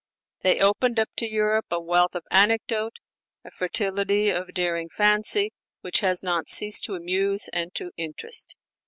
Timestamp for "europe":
1.29-1.67